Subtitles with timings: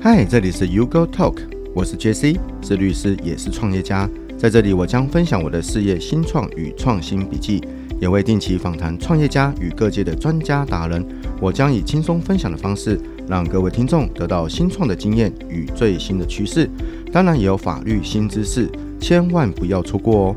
[0.00, 1.38] 嗨，这里是 U Go Talk，
[1.74, 4.08] 我是 JC，是律师，也是创业家。
[4.38, 7.60] 在这里，我将分享我的事业新创与创新笔记，
[8.00, 11.04] 也会定期访谈创业家与各界的专家达人。
[11.40, 16.70] 我将以轻松分享的方式，让各位听众得到新创的经验与最新的趋势，
[17.12, 18.70] 当然也有法律新知识，
[19.00, 20.36] 千万不要错过哦。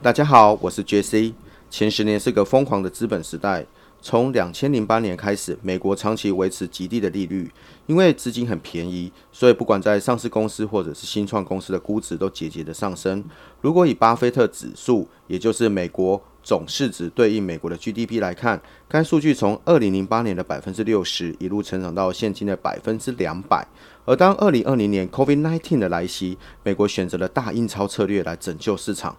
[0.00, 1.34] 大家好，我是 JC。
[1.68, 3.66] 前十年是个疯狂的资本时代。
[4.08, 7.52] 从两千零八年开始，美国长期维持极低的利率，
[7.84, 13.22] 因为资金很便宜，所以不管在上市公司或者是新创公司的估值都节节的上升。
[13.60, 18.58] 如果以巴菲特指数，也就是美国总市值对应美国的 GDP 来看，
[18.88, 23.68] 该数据从二零零八年的百分之六十一路成长到现今的百分之两百。
[24.06, 29.14] 而当二零二零年 COVID-19 的来袭，美国选择了大印钞策略来拯救市场，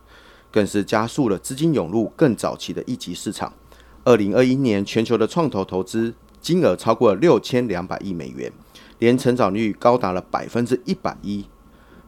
[0.49, 3.53] 更是加速了资金涌入更早期的一级市场。
[4.09, 8.51] 二零二一年，全球的创投投资金额超过了六千两百亿美元，
[8.97, 11.45] 年成长率高达了百分之一百一。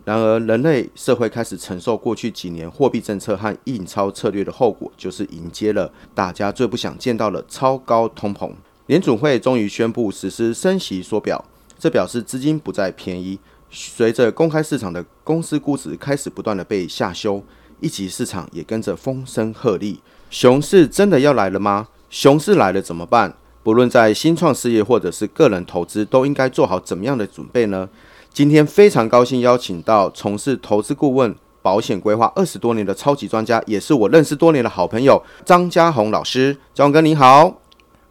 [0.04, 8.52] 然而，人类社会开始承受过去几年货币政策和印钞策略的后果，就是迎接了大家最不想见到的超高通膨。
[8.88, 11.46] 联准会终于宣布实施升息缩表，
[11.78, 13.38] 这表示资金不再便宜。
[13.70, 17.44] 随着公开市场的公司估值开始不断的被下修，
[17.80, 19.98] 一级市场也跟着风声鹤唳。
[20.32, 21.90] 熊市真的要来了吗？
[22.10, 23.34] 熊市来了怎么办？
[23.64, 27.90] 不论在新创事业或者是个人投资，都应该做好怎么样的准备呢？
[28.32, 36.58] 今天非常高兴邀请到从事投资顾问、保险规划二十多年的超级专家，也是我认识多年的好朋友张嘉宏老师。
[36.74, 37.60] 张宏哥你好，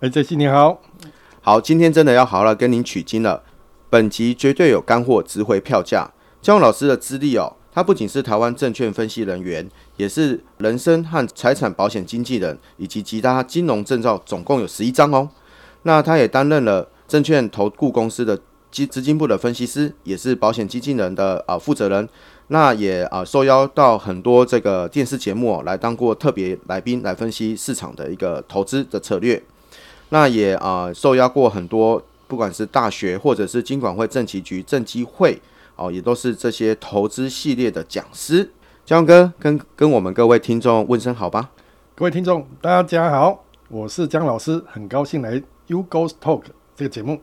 [0.00, 0.78] 哎，这期你好，
[1.40, 3.42] 好，今天真的要好好跟您取经了。
[3.88, 6.10] 本集绝对有干货，值回票价。
[6.42, 7.56] 嘉宏老师的资历哦。
[7.72, 9.64] 他不仅是台湾证券分析人员，
[10.00, 15.28] 也是人身和财产保险经纪人，以及其他金融证照，总共有十一张哦。
[15.82, 18.40] 那他也担任了证券投顾公司的
[18.70, 22.08] 基资金部的分析师，也是保险经纪人的啊负责人。
[22.48, 29.42] 那也啊受邀到很多这个电视节目来当过特别来宾，来分析市场的一个投资的策略。
[30.08, 35.38] 那也啊受邀过很多，不管是大学或者是金管会政企局政机会。
[35.76, 38.50] 哦，也都是这些投资系列的讲师，
[38.90, 41.52] 嘉宏哥跟跟我们各位听众问声好吧。
[41.94, 46.42] 各位听众，大家好，我是江老师，很高兴来 You Go Talk
[46.74, 47.20] 这个节目。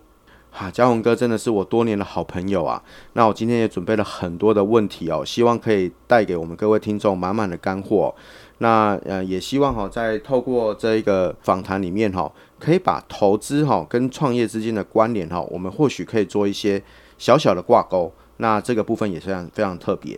[0.49, 2.81] 哈，嘉宏哥真的是我多年的好朋友啊。
[3.11, 8.15] 那我今天也准备了很多的问题哦，希望可以带给我们各位听众满满的干货。
[8.59, 16.81] 那呃，也希望哈，在透过这一个访谈里面哈，可以把投资哈跟创业之间的关联哈，我们或许可以做一些
[17.17, 18.13] 小小的挂钩。
[18.37, 20.17] 那这个部分也是非常非常特别。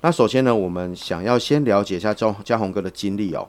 [0.00, 3.48] 那首先呢，我们想要先了解一下嘉嘉宏哥的经历哦。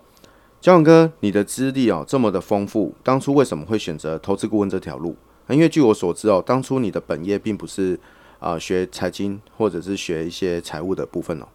[0.59, 5.15] 嘉宏哥，你的资历哦这么的丰富，当初为什么会选择投资顾问这条路？
[5.47, 7.99] 因为据我所知哦，当初你的本业并不是
[8.39, 11.47] 啊、学财经或者是学一些财务的部分哦。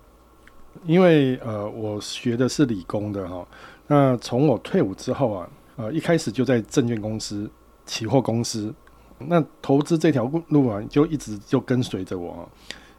[0.85, 3.47] 因为呃我学的是理工的哈、
[3.87, 7.51] 那从我退伍之后啊，呃一开始就在证券公司、
[7.85, 8.73] 期货公司。
[9.19, 12.49] 那投资这条路啊，就一直就跟随着我，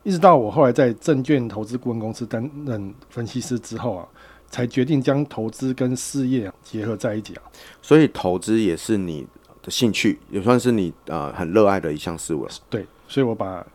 [0.05, 4.07] 一直到我后来在证券投资顾问公司担任分析师之后啊，
[4.49, 7.41] 才决定将投资跟事业结合在一起啊。
[7.81, 9.25] 所以投资也是你
[9.63, 12.51] 的兴趣，也算是你呃很热爱的一项事物了。
[12.69, 13.65] 对，所以我把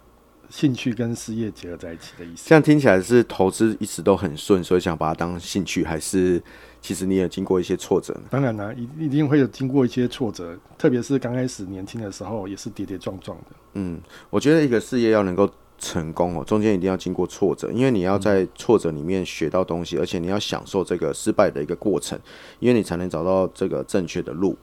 [0.49, 2.49] 兴趣跟事业结合在一起的意思。
[2.49, 6.41] 这样听起来是投资一直都很顺，所以想把它当兴趣，还是？
[6.83, 13.45] 其实你也经过一些挫折，当然啦，一一定会有经过一些挫折，特别是刚开始年轻的时候，也是跌跌撞撞的。
[13.75, 15.47] 嗯，我觉得一个事业要能够
[15.81, 22.17] 成功哦，中间一定要经过挫折，因为你要在挫折里面学到东西，而且你要享受这个失败的一个过程，
[22.61, 24.57] 因为你才能找到这个正确的路。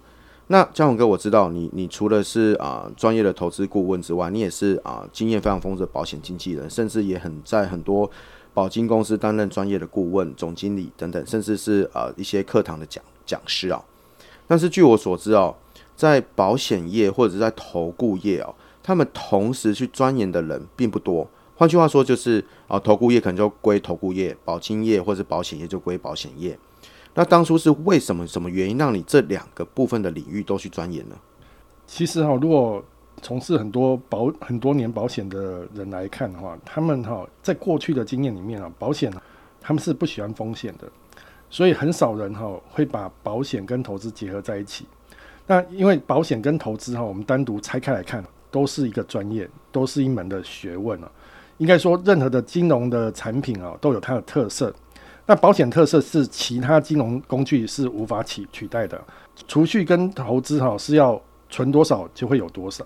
[0.48, 8.10] 那嘉宏哥，我知道你，你除了是啊专业的投资顾问之外，你也是啊经验非常丰富的保险经纪人，甚至也很在很多。
[8.54, 13.80] 保金公司担任专业的顾问、总经理等等，甚至是呃一些课堂的讲讲师啊。
[14.48, 15.54] 但是据我所知哦，
[15.96, 18.56] 在保险业或者是在投顾业哦，
[18.88, 21.30] 他们同时去钻研的人并不多。
[21.58, 26.58] 换句话说，就是啊，投顾业可能就归投顾业，保金业或者保险业就归保险业。
[27.14, 28.26] 那当初是为什么？
[28.26, 31.18] 什么原因让你这两个部分的领域都去钻研呢？
[31.86, 32.82] 其实哈，如果
[33.22, 39.12] 从事很多保很多年保险的人来看的话，他们哈在过去的经验里面啊，保险
[39.60, 40.90] 他们是不喜欢风险的，
[41.50, 44.86] 所以很少人哈会把保险跟投资结合在一起。
[45.46, 48.24] 那因为保险跟投资哈，我们单独拆开来看，
[48.58, 51.12] 都是一个专业，都是一门的学问啊。
[51.58, 54.74] 应该说，任何的金融的产品啊，都有它的特色。
[55.26, 59.00] 那保险特色是其他金融工具是无法取取代的，
[59.48, 61.22] 储蓄跟投资哈是要。
[61.50, 62.86] 存多少就会有多少，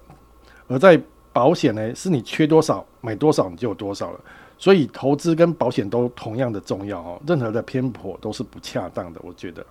[0.68, 1.02] 而在
[1.34, 4.20] 保险呢，是你缺多少买多少你就有多少了。
[4.60, 9.66] 所以投资跟保险都同样的重要哦，任何的偏颇都是不恰当的，我觉得。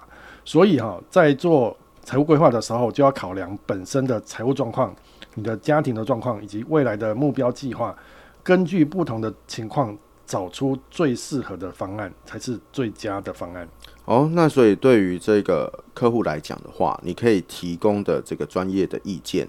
[0.44, 4.92] 所以哈，在做财务规划的时候，就要考量本身的财务状况、
[5.34, 7.96] 你的家庭的状况以及未来的目标计划，
[8.42, 9.96] 根据不同的情况
[10.26, 13.68] 找出最适合的方案，才是最佳的方案。
[14.04, 19.48] 哦，那所以对于这个客户来讲的话，你可以提供的这个专业的意见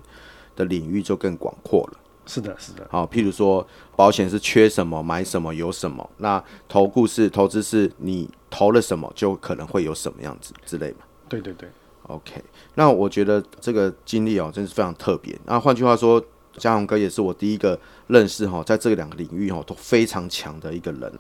[0.56, 1.98] 的领域就更广阔了。
[2.28, 2.88] 是的，是的。
[2.90, 10.98] 好，譬如说保险是缺什么买什么有什么，那投顾是投资是你投了什么就可能会有什么样子之类嘛。
[11.28, 11.68] 对对对。
[12.04, 12.44] OK，
[12.76, 15.38] 那我觉得这个经历哦，真是非常特别。
[15.46, 16.22] 那换句话说，
[16.58, 21.12] 嘉宏哥也是我第一个认识哈，在这两个领域哈都非常强的一个人。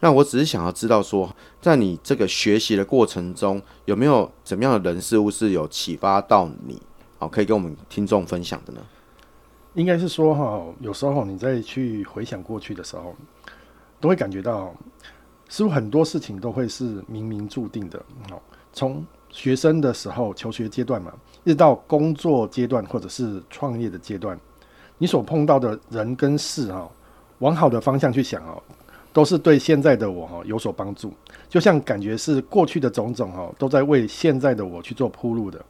[0.00, 6.80] 那我只是想要知道说，在你这个学习的过程中，有没有怎么样的人事物是有启发到你？
[7.18, 8.80] 好，可以跟我们听众分享的呢？
[9.74, 13.14] 应该是说哈，有时候你再去回想过去的时候，
[13.98, 14.74] 都会感觉到，
[15.48, 17.98] 似乎很多事情都会是冥冥注定的。
[18.30, 18.40] 哦，
[18.72, 19.04] 从
[19.34, 24.38] 学生的时候，求学阶段嘛，一直到工作阶段或者是创业的阶段，
[24.96, 26.88] 你所碰到的人跟事哈，
[27.40, 28.62] 往好的方向去想哦，
[29.12, 31.12] 都是对现在的我哈有所帮助。
[31.48, 35.60] 就像感觉是过去的种种哈，都在为现在的我去做铺路的。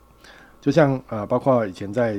[0.60, 2.18] 就像呃，包括以前在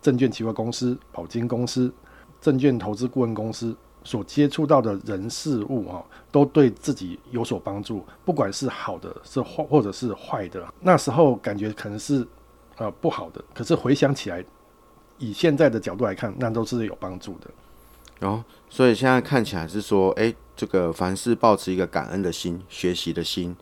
[0.00, 1.92] 证券期货公司、保金公司、
[2.40, 10.64] 证券投资顾问公司所接触到的人事物哈，都对自己有所帮助，不管是好的是坏或者是坏的。
[10.80, 12.26] 那时候感觉可能是
[12.76, 14.42] 呃不好的，可是回想起来，
[15.18, 18.26] 以现在的角度来看，那都是有帮助的。
[18.26, 23.54] 哦，所以现在看起来是说，哎，这个凡事保持一个感恩的心、学习的心。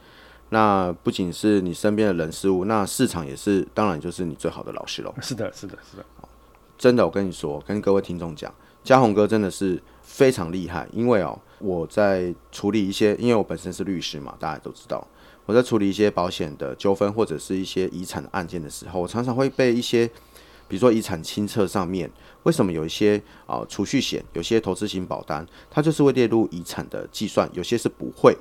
[0.51, 5.13] 那不仅是你身边的人事物，那市场也是，当然就是你最好的老师喽。
[5.21, 6.05] 是的，是的，是的。
[6.77, 8.53] 真的，我跟你说，跟各位听众讲，
[8.85, 9.83] 嘉宏哥真的是
[10.15, 10.87] 非常厉害。
[10.93, 15.05] 因为哦，我在处理一些，因为我本身是律师嘛，大家都知道，
[15.45, 20.07] 我在处理一些保险的纠纷或者是一些遗产案件的时候，我常常会被一些，
[20.69, 22.09] 比如说遗产清册上面，
[22.45, 28.37] 为什么有一些啊储蓄险，有些投资型保单，它就是会列入遗产的计算，有些是不会，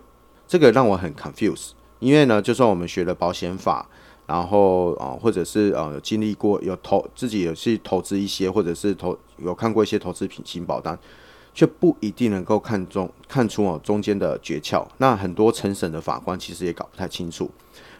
[0.47, 1.71] 这个让我很 confuse。
[1.99, 3.89] 因为呢，就算我们学了保险法。
[4.25, 10.97] 然后啊，或者是呃，有经历过有投自己有去投资一些，或者是投有看过一些投资品型保单，
[11.53, 14.85] 却不一定能够看中看出哦中间的诀窍。
[14.97, 17.49] 那很多成审的法官其实也搞不太清楚。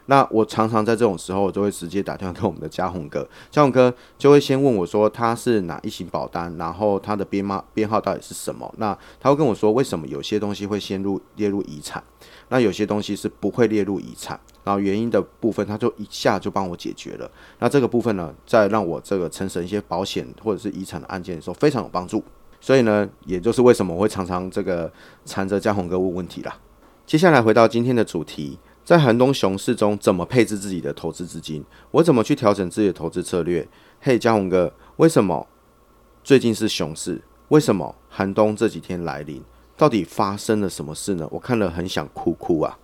[0.07, 8.69] 那我常常在这种时候，我就会直接打电话给我们的嘉宏哥，嘉宏哥就会先问我说他是哪一型保单，然后他的编码编号到底是什么？
[8.77, 12.03] 那他会跟我说为什么有些东西会先入列入遗产，
[12.49, 17.31] 那有些东西是不会列入遗产，然后原因的部分他就一下就帮我解决了。
[17.59, 22.21] 那这个部分呢，在让我这个成审一些保险或者是遗产的案件的时候非常有帮助。
[22.63, 24.89] 所以呢，也就是为什么我会常常这个
[25.25, 26.57] 缠着嘉宏哥问问题啦。
[27.05, 28.57] 接下来回到今天的主题。
[28.85, 31.61] 在寒冬熊市中，怎么配置自己的投资资金？
[31.91, 33.67] 我怎么去调整自己的投资策略？
[33.99, 35.45] 嘿，嘉宏哥，为什么
[36.23, 37.21] 最近是熊市？
[37.49, 39.43] 为什么寒冬这几天来临？
[39.75, 41.27] 到底发生了什么事呢？
[41.31, 42.79] 我看了很想哭哭啊！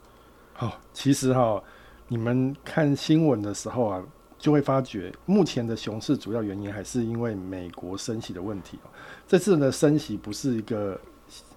[0.51, 1.63] 好、其实哈、
[2.09, 4.03] 你们看新闻的时候啊，
[4.37, 8.77] 就会发觉，目前的熊市主要原因还是因为美国升息的问题。
[9.29, 10.99] 这次的升息不是一个。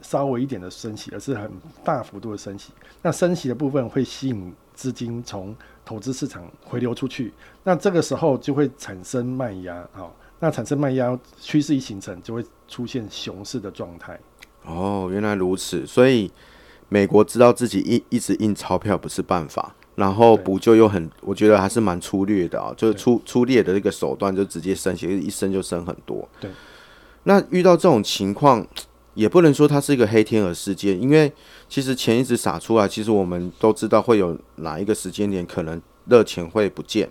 [0.03, 1.51] 稍微一点的升息，而是很
[1.83, 2.73] 大幅度的升息。
[3.01, 7.33] 那升息的部分会吸引资金从投资市场回流出去，
[7.65, 9.89] 那这个时候就会产生卖压。
[9.93, 14.21] 好，那产生卖压，趋势一形成，就会出现熊市的状态。
[14.67, 15.87] 哦，原来如此。
[15.87, 16.31] 所以
[16.91, 26.29] 美国知道自己一一直印钞票不是办法，然后补救又很，我觉得还是蛮粗略的啊，就是粗粗略的这个手段，就直接升息，一升就升很多。
[26.39, 26.51] 对。
[27.25, 28.67] 那遇到这种情况。
[29.15, 31.31] 也不能说它是一个黑天鹅事件，因为
[31.69, 37.07] 其实钱一直撒出来，其实我们都知道会有哪一个时间点可能热钱会不见。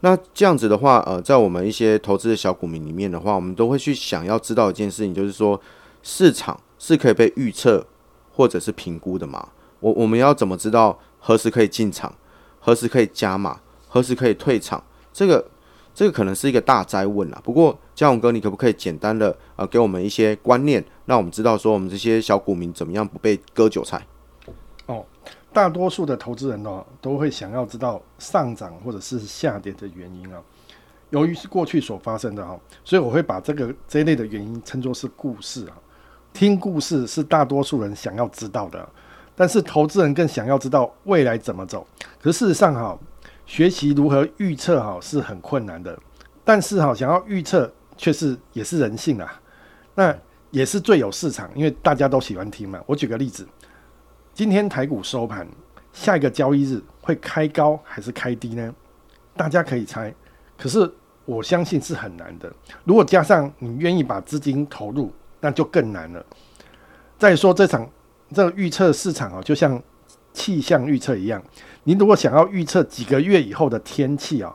[0.00, 5.58] 那这样子的话，呃，在我们一些投资的小股民里面的话，我们都会去想要知道一件事情，就是说
[6.02, 7.86] 市场是可以被预测
[8.30, 9.48] 或者是评估的嘛？
[9.80, 12.14] 我我们要怎么知道何时可以进场，
[12.60, 14.84] 何时可以加码，何时可以退场？
[15.10, 15.42] 这个。
[15.94, 24.04] 这个可能是一个大哉问啦，不过嘉宏哥，你可不可以简单的呃给我们一些观念，让我们知道说我们这些小股民怎么样不被割韭菜？
[24.86, 25.04] 哦，
[25.52, 30.42] 大多数的投资人呢都会想要知道上涨或者是下跌的原因啊。
[31.10, 35.78] 由于是过去所发生的哈，所以我会把这个这一类的原因称作是故事啊。
[36.32, 38.88] 听故事是大多数人想要知道的，
[39.36, 41.86] 但是投资人更想要知道未来怎么走。
[42.20, 42.98] 可事实上哈。
[43.46, 45.94] 学习如何预测好是很困难的，
[46.42, 49.40] 但是哈，想要预测却是也是人性啊，
[49.94, 50.16] 那
[50.50, 52.80] 也是最有市场，因为大家都喜欢听嘛。
[52.86, 53.46] 我举个例子，
[54.32, 55.46] 今天台股收盘，
[55.92, 58.74] 下一个交易日会开高还是开低呢？
[59.36, 60.14] 大家可以猜，
[60.56, 60.88] 可是
[61.24, 62.52] 我相信是很难的。
[62.84, 66.24] 如果加上你愿意把资金投入，那就更难了。
[67.18, 67.88] 再说这场
[68.32, 69.82] 这个预测市场啊，就像
[70.32, 71.42] 气象预测一样，
[71.82, 74.54] 你如果想要预测几个月以后的天气啊，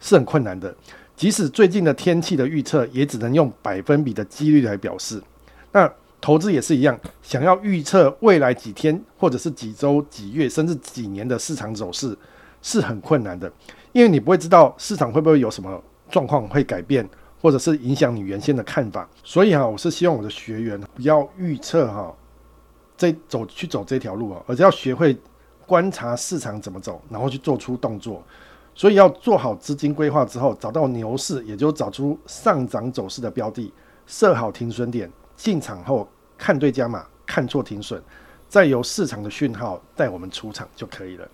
[0.00, 0.74] 是很困难的。
[1.20, 5.22] 即使最近的天气的预测，也只能用百分比的几率来表示。
[5.70, 5.86] 那
[6.18, 12.16] 投资也是一样，想要预测未来几天，或者是几周、几月，甚至几年的市场走势，
[12.62, 13.52] 是很困难的，
[13.92, 15.78] 因为你不会知道市场会不会有什么
[16.10, 17.06] 状况会改变，
[17.42, 19.06] 或者是影响你原先的看法。
[19.22, 22.10] 所以哈，我是希望我的学员不要预测哈，
[22.96, 25.14] 这走去走这条路啊，而是要学会
[25.66, 28.24] 观察市场怎么走，然后去做出动作。
[28.74, 33.72] 所以要做好资金规划之后，找到牛市，也就找出上涨走势的标的，
[34.06, 36.08] 设好停损点，进场后
[36.38, 38.02] 看对加码，看错停损，
[38.48, 41.28] 再由市场的讯号带我们出场就可以了。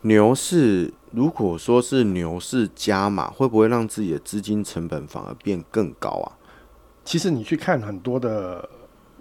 [0.00, 6.32] 牛市如果说是牛市加码，会不会让自己的资金成本反而变更高啊？
[7.04, 8.68] 其实你去看很多的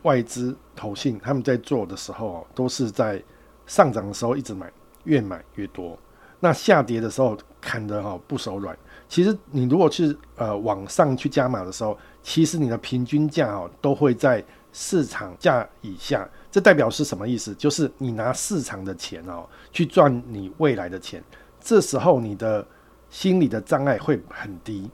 [0.02, 3.22] 外资投信，他们在做的时候，都是在
[3.68, 4.72] 上涨的时候一直买，
[5.04, 5.96] 越买越多。
[6.42, 8.78] 那下跌的时候砍得哈不手软。
[9.08, 14.44] 其实你如果去呃往上去加码的时候，其实你的平均价哦都会在
[14.74, 16.28] 市场价以下。
[16.50, 17.54] 这代表是什么意思？
[17.56, 21.24] 就是你拿市场的钱哦去赚你未来的钱，
[21.62, 22.66] 这时候你的
[23.10, 24.90] 心理的障碍会很低。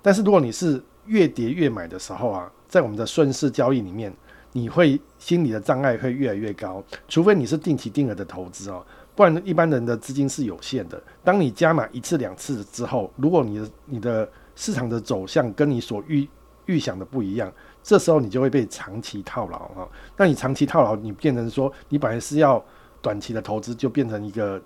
[0.00, 4.14] 但是如果你是越跌越买的时候啊，在我们的顺势交易里面，
[4.52, 6.82] 你会心理的障碍会越来越高。
[7.08, 8.84] 除非你是定期定额的投资哦。
[9.16, 11.02] 不然，一般人的资金是有限的。
[11.24, 16.28] 当你加码一次两次之后，如果你的你的市场的走向跟你所预
[16.66, 17.50] 预想的不一样，
[17.82, 19.88] 这时候你就会被长期套牢哈。
[20.18, 22.62] 那你长期套牢，你变成说你本来是要
[23.00, 24.60] 短期的投资，就变成一个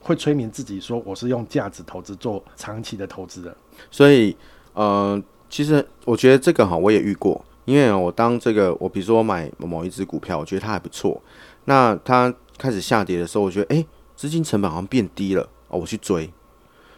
[0.00, 3.56] 会催眠自己说我是用价值投资做长期的投资的。
[3.92, 4.36] 所以，
[4.74, 11.22] 呃，其实我觉得这个哈，我也遇过，因为我当这个我比如说我买某一只股票，我觉得它还不错，
[11.66, 12.34] 那它。
[12.58, 13.84] 开始下跌的时候，我觉得哎，
[14.14, 16.32] 资金成本好像变低了哦，我去追，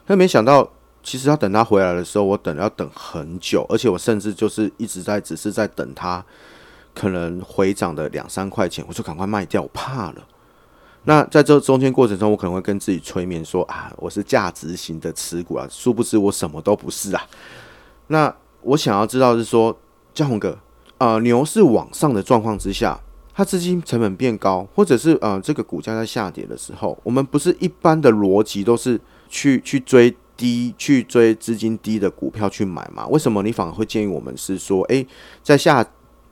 [0.07, 0.71] 但没想到，
[1.03, 6.25] 其实要等它回来的时候，我等要等很久，而且我甚至就是一直在只是在等它
[6.95, 10.27] 可能回涨的两三块钱，我就赶快卖掉，我怕了。
[11.05, 17.27] 那在这中间过程中，我可能会跟自己催眠说啊，我是价值型的持股啊，殊不知我什么都不是啊。
[18.09, 19.77] 那我想要知道是说，
[20.13, 20.59] 江宏哥，
[20.99, 23.01] 呃，牛市往上的状况之下。
[23.39, 33.07] 它资金成本变高，或者是呃这个股价在下跌的时候，我们不是一般的逻辑都是去去追低、去追资金低的股票去买吗？
[33.07, 35.07] 为什么你反而会建议我们是说，诶，
[35.41, 35.87] 在下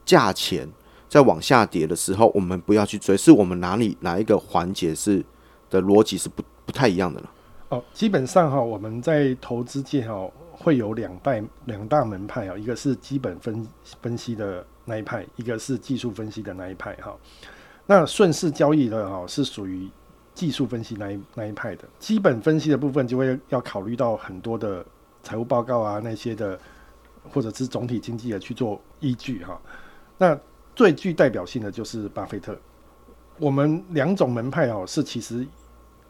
[0.05, 0.69] 价钱
[1.09, 3.17] 在往下跌的时候，我们不要去追？
[3.17, 5.25] 是我们哪里哪一个环节是
[5.71, 7.29] 的逻辑是不不太一样的呢？
[7.69, 13.65] 哦，基本上哈，我们在投资界哈会有两代两大门派啊，一个是基本分
[14.03, 14.67] 分析的。
[14.89, 17.15] 那一派，一个是技术分析的那一派哈，
[17.87, 19.91] 那顺势交易的哈是属于
[20.33, 24.87] 技术分析那一那一派的，基本分析的部分就会要考虑到很多的
[25.25, 26.59] 财务报告啊那些的，
[27.33, 29.61] 或者是总体经济的去做依据哈。
[30.17, 30.39] 那
[30.75, 32.57] 最具代表性的就是巴菲特。
[33.39, 35.45] 我们两种门派哦是其实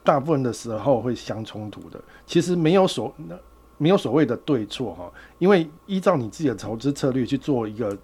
[0.04, 3.34] 大部分的时候会相冲突的，其实没有所那
[3.78, 7.96] 没有所谓的对错哈，因为依照你自己的投资策略去做一个。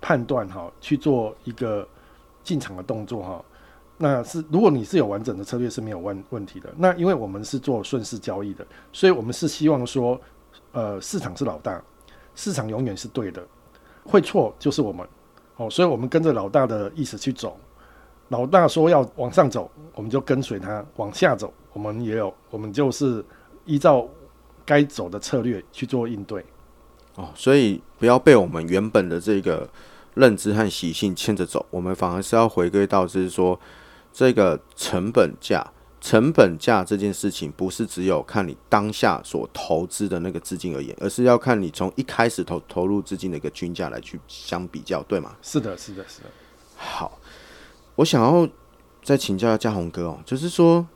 [0.00, 1.86] 判断哈，去做一个
[2.42, 3.44] 进场的动作哈，
[3.98, 6.72] 那是如果你是有完整的策略是没有问问题的。
[6.76, 10.20] 那因为我们是做顺势交易的，所以我们是希望说，
[10.72, 11.82] 呃，市场是老大，
[12.34, 13.42] 市场永远是对的，
[14.04, 15.06] 会错就是我们
[15.56, 17.58] 哦，所以我们跟着老大的意思去走。
[18.28, 23.24] 老大说要往上走，我们就跟随他；往下走，我们也有，我们就是
[23.64, 24.06] 依照
[24.64, 26.44] 该走的策略去做应对。
[27.16, 29.68] 哦，所以不要被我们原本的这个
[30.14, 33.58] 认知和习性牵着走，我们反而是要回归到，就是说
[34.12, 35.66] 这个成本价、
[36.00, 45.34] 成本价这件事情，不是只有看你当下所投资的那个资金而言，而是要看你从一开始投投入资金的一个均价来去相比较，对吗？
[45.40, 46.28] 是的，是的，是的。
[46.76, 47.18] 好，
[47.94, 48.46] 我想要
[49.02, 50.86] 再请教一下嘉宏哥哦，就是说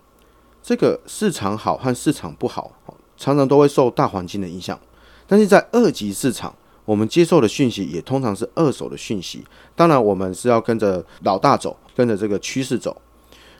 [0.62, 2.72] 这个市场好和市场不好，
[3.16, 4.78] 常常都会受大环境的影响。
[5.30, 6.52] 但是在二级市场，
[6.84, 9.44] 我们接受的讯息也通常是二手的讯息。
[9.76, 13.00] 当然，我们是要跟着老大走，跟着这个趋势走。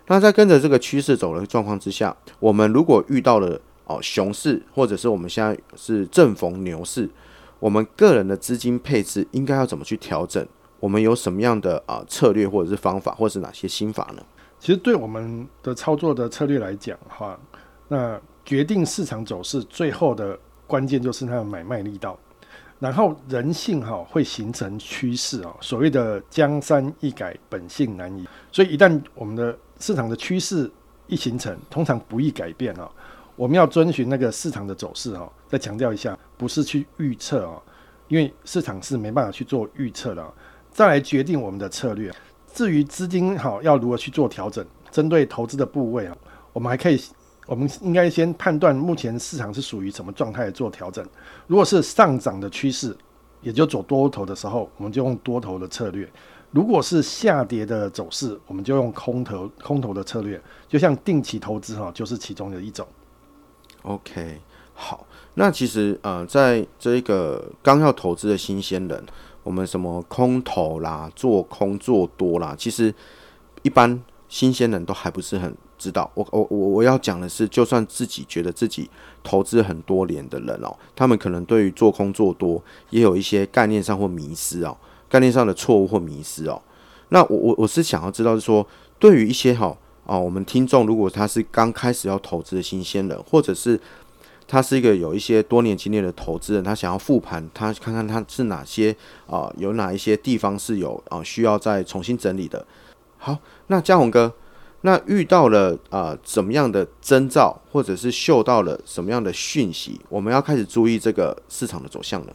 [0.08, 7.08] 那在跟着这个趋势走的状况之下，我们如果遇到了哦熊市，或者是我们现在是正逢牛市，
[7.60, 10.44] 我们个人的资金配置应该要怎么去调整？
[10.80, 14.22] 我们有什么样的啊策略或者是方法，或者是哪些心法呢？
[14.58, 17.38] 其实对我们的操作的策略来讲的话，
[17.86, 20.36] 那决定市场走势最后的
[20.70, 22.16] 关键就是它的买卖力道。
[22.78, 28.26] 然后人性哈会形成趋势啊，所谓的江山易改，本性难移。
[28.52, 30.70] 所以一旦我们的市场的趋势
[31.06, 32.90] 一形成，通常不易改变啊。
[33.36, 35.30] 我们要遵循那个市场的走势哈。
[35.46, 37.60] 再强调一下，不是去预测啊，
[38.08, 40.32] 因为市场是没办法去做预测的。
[40.70, 42.10] 再来决定我们的策略。
[42.54, 46.16] 至于资金好要如何去做调整，针对投资的部位啊，
[46.54, 46.98] 我们还可以。
[47.50, 51.04] 我们应该先判断目前市场是属于什么状态做调整。
[51.48, 52.96] 如果是上涨的趋势，
[53.40, 56.06] 也就走多头的时候，我们就用多头的策略；
[56.52, 60.40] 如果是下跌的走势，我们就用空头空头的策略。
[60.68, 62.86] 就像定期投资哈，就是其中的一种。
[63.82, 64.40] OK，
[64.72, 65.04] 好，
[65.34, 69.04] 那其实呃，在这个刚要投资的新鲜人，
[69.42, 72.94] 我们什么空头啦、做空做多啦，其实
[73.62, 75.52] 一般新鲜人都还不是很。
[75.80, 78.90] 知道我我我我要讲的是，就算自己觉得自己
[79.24, 84.76] 投资很多年的人哦，他们可能对于做空做多也有一些概念上或迷失哦，
[85.08, 86.60] 概念上的错误或迷失哦。
[87.08, 88.64] 那我我我是想要知道是说，
[88.98, 93.80] 对于一些哈哦，我们听众如果他是刚开始要投资的新鲜人，或者是
[94.46, 98.94] 他是一个有一些多年经验的投资人，他想要复盘，他看看他是哪些
[99.26, 102.66] 啊，有哪一些地方是有啊需要再重新整理的。
[103.16, 104.32] 好，那嘉宏哥。
[104.82, 112.32] 那遇到了啊、怎么样的征兆，或者是嗅到了什么样的讯息，我们要开始注意这个市场的走向呢？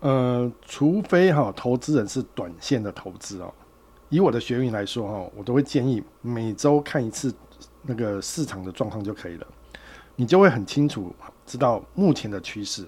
[0.00, 3.52] 呃，除非哈，投资人是短线的投资哦。
[4.08, 7.32] 以我的学员来说哈，我都会建议每周看一次
[7.82, 9.46] 那个市场的状况就可以了，
[10.16, 11.14] 你就会很清楚
[11.46, 12.84] 知道目前的趋势。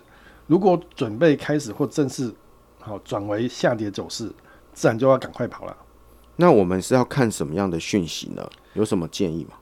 [0.49, 2.35] 如果准备开始或正式
[2.81, 4.33] 好转为下跌走势，
[4.73, 5.77] 自然就要赶快跑了。
[6.43, 8.45] 那我们是要看什么样的讯息呢？
[8.75, 9.53] 有什么建议吗？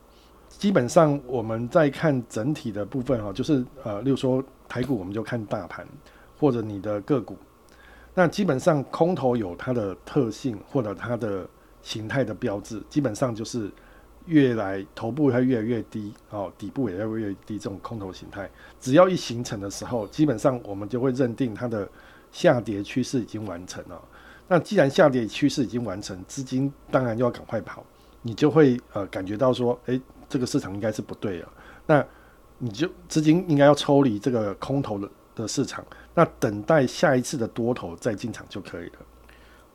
[0.48, 5.86] 基本上我们在看整体的部分哈，就是呃，例如说台股，我们就看大盘
[6.38, 7.36] 或者你的个股。
[8.14, 11.46] 那基本上空头有它的特性或者它的
[11.82, 13.70] 形态的标志，基本上就是
[14.24, 21.86] 越来头部它越来越低哦，底部也越来越低，这种空头形态，只要一形成的时候，基本上我们就会认定它的
[22.32, 24.00] 下跌趋势已经完成了。
[24.52, 27.84] 那既然下跌趋势已经完成，资金当然就要赶快跑，
[28.22, 31.48] 你就会呃感觉到说，诶，这个市场应该是不对了，
[31.86, 32.04] 那
[32.58, 35.86] 你就资金应该要抽离这个空头的的市场，
[36.16, 38.98] 那等待下一次的多头再进场就可以了。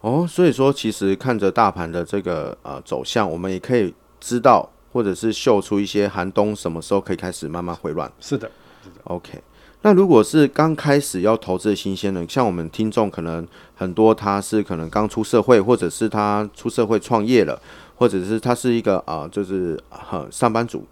[0.02, 8.12] 哦，所以说其实看着大盘的这个呃走向，我们也可以知道或者是嗅出一些寒冬什么时候可以开始慢慢回暖。
[8.20, 8.52] 是的，
[8.84, 9.42] 是的，OK。
[9.86, 17.62] 那如果是刚开始要投资的新鲜人，像我们听众可能很多，他是可能刚出社会，或者是他出社会创业了，
[17.94, 19.80] 或者是他是一个啊、就是
[20.12, 20.84] 呃上班族，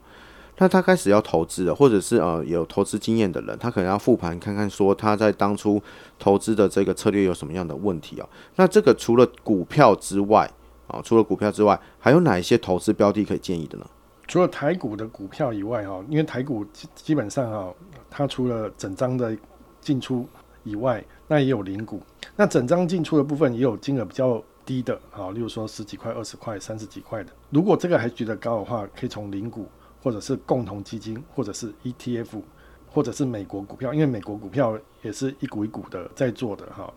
[0.60, 5.82] 那他开始要投资了，或者是呃有投资经验的人，他可能要复盘看看，说他在当初
[6.20, 8.30] 投资的这个策略有什么样的问题啊？
[8.58, 10.48] 那这个除了股票之外
[10.86, 13.86] 啊，除了股票之外，还有哪一些投资标的可以建议的呢？
[14.28, 17.74] 除了台股的股票以外，哈，因为台股基基本上哈，
[18.10, 19.36] 它除了整张的
[19.82, 20.28] 进出
[20.64, 22.02] 以外，那也有零股。
[22.36, 27.32] 那整张进出的部分也有金额比较低的，哈，例如说十几块、二十块、三十几块的。
[27.50, 29.68] 如果这个还觉得高的话，可以从零股，
[30.02, 32.42] 或者是共同基金，或者是 ETF，
[32.90, 36.92] 或者是美国股票，因为美国股票也是一股一股的在做的，哈，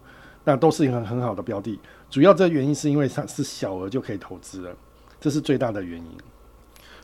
[0.45, 1.79] 那都是一个很好的标的。
[2.09, 4.75] 主要这原因是因为它是小额就可以投资了，
[5.21, 6.17] 这是最大的原因。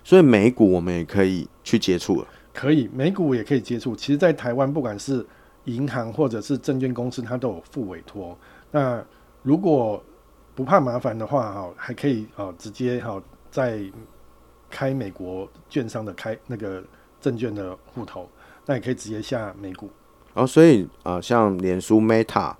[0.04, 3.94] 所以美股我们也可以去接触了，可以，美股也可以接触。
[3.94, 5.24] 其实，在台湾，不管是
[5.64, 8.36] 银行或者是证券公司，它都有付委托。
[8.70, 9.02] 那
[9.42, 10.02] 如果
[10.54, 13.80] 不怕麻烦的话，哈，还可以哦，直接哈，在
[14.68, 16.82] 开美国券商的开那个
[17.20, 18.28] 证券的户头，
[18.66, 19.88] 那也可以直接下美股。
[20.34, 22.54] 哦，所以啊，像脸书 Meta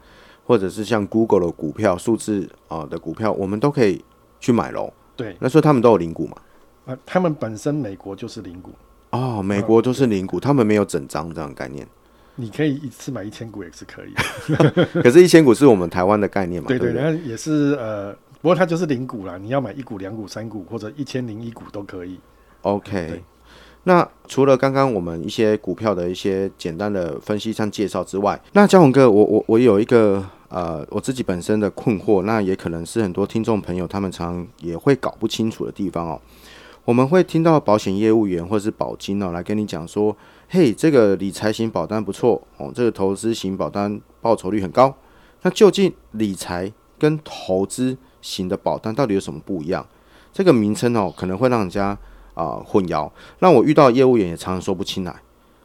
[0.45, 4.05] 或者是像 Google 的股票，数字啊的股票，我们都可以
[4.39, 4.93] 去买喽。
[5.17, 6.37] 对，那所以他们都有零股嘛？
[6.87, 8.71] 啊，他们本身美国就是零股
[9.11, 11.87] 哦，美国都是零股，他们没有整张这样的概念。
[12.35, 14.15] 你可以一次买一千股也是可以，
[15.03, 16.67] 可是，一千股是我们台湾的概念嘛？
[16.67, 22.19] 对对，对，那也是呃，不过它就是零股啦，你要买一股、两股、三股或者一千零一股都可以。
[22.63, 23.23] OK，
[23.85, 36.21] 那除了刚刚我们一些股票的一些简单的分析上介绍之外，那嘉宏哥，我我我有一个呃我自己本身的困惑，那也可能是很多听众朋友他们常常也会搞不清楚的地方哦。
[36.85, 40.17] 我们会听到保险业务员或者是保金哦来跟你讲说，
[40.49, 44.93] 嘿，这个理财型保单不错哦，这个投资型保单报酬率很高。
[45.43, 49.87] 那究竟理财跟投资型的保单到底有什么不一样？
[50.33, 51.97] 这个名称哦，可能会让人家
[52.35, 55.15] 啊、混淆，让我遇到业务员也常常说不清来。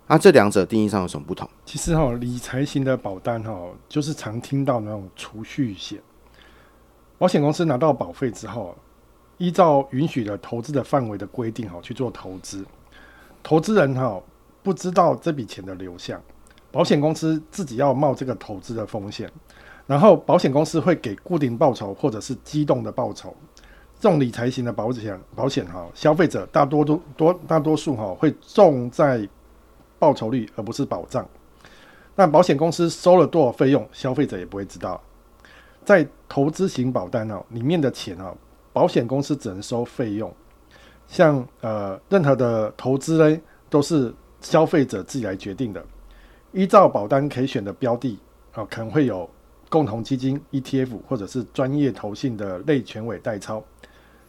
[0.06, 1.50] 啊，这两者定义上有什么不同？
[1.66, 6.00] 其实哈、哦，理财型的保单哈、哦，就是常听到那种储蓄险。
[7.18, 8.78] 保险公司拿到保费之后，
[9.38, 12.66] 依照允许的投资的范围的规定哈，去做投资。
[13.42, 14.22] 投资人哈
[14.62, 16.22] 不知道这笔钱的流向，
[16.72, 19.32] 保险公司自己要冒这个投资的风险，
[19.86, 23.36] 然后保险公司会给固定报酬或者是机动的报酬。
[24.00, 29.28] 这种理财型的保险，保险哈，消费者大多都多大多数哈会重在。
[30.00, 31.28] 报酬率而不是保障，
[32.14, 35.02] 那保险公司收了多少费用，消费者也不会知道。
[35.84, 38.38] 在投资型保单哦，里面的钱哦，
[38.78, 40.32] 保险公司只能收费用，
[41.08, 45.84] 像呃任何的投资呢，都是消费者自己来决定的。
[46.52, 48.20] 依照保单可以选的标的
[48.54, 49.28] 啊，可能会有
[49.68, 53.64] 共同基金、ETF 或者是专业投信的类全委代操，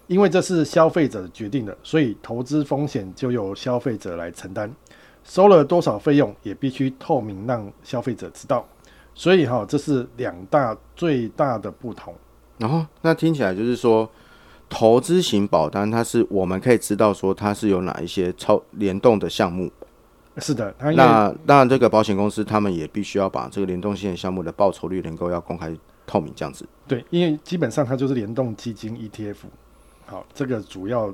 [0.07, 4.75] 因为这是消费者决定的，所以投资风险就由消费者来承担。
[5.25, 8.67] 收了多少费用也必须透明，让消费者知道。
[9.15, 12.15] 所以哈，这是两大最大的不同。
[12.57, 14.11] 然后那听起来就是说，
[14.69, 19.71] 投资型保单它是我们可以知道说它是有哪一些超联动的项目。
[20.39, 25.77] 是的，那那这个保险公司他们也必须要把这个联动性的项目的报酬率能够要公开
[26.07, 26.65] 透明这样子。
[26.87, 29.37] 对，因为基本上它就是联动基金 ETF。
[30.07, 31.13] 好，这个主要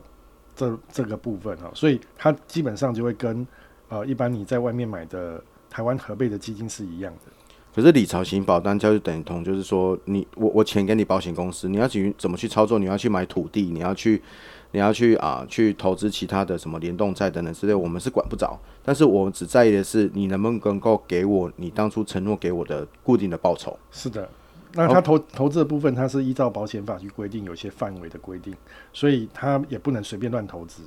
[0.55, 3.47] 这这个部分哈，所以它基本上就会跟。
[3.91, 7.31] 呃，一般你在外面买的台湾合备的基金是一样的。
[7.75, 12.79] 可是理财型保单就等同，就是说你我我钱给你保险公司，你要去怎么去操作？
[12.79, 14.23] 你要去买土地，你要去
[14.71, 18.57] 你要去啊去投资其他的什么联动债等等之类，我们是管不着。
[18.85, 23.77] 但是我们只在意的是你能不能够给我你当初承诺给我的固定的报酬。
[23.91, 24.29] 是的，
[24.75, 28.55] 那他投投资的部分，它是依照保险法去规定，有些范围的规定，
[28.93, 30.83] 所以他也不能随便乱投资。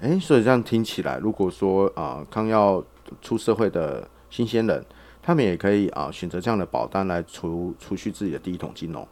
[0.00, 2.82] 诶、欸，所以这样听起来，如果说啊，刚要
[3.20, 4.84] 出社会的新鲜人，
[5.22, 9.06] 他们也可以啊选择这样的保单来储储蓄自己的第一桶金哦。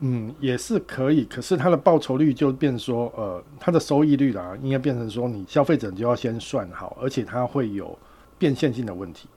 [0.00, 7.96] 嗯，也是可以，可是它的报酬率就变说，呃，它的收益率啦，应该变成说，你消费者就要先算好，而且它会有
[8.36, 9.28] 变现性的问题，